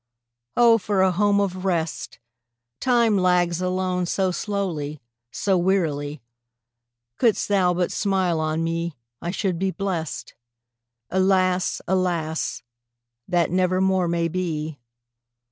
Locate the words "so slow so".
4.07-5.59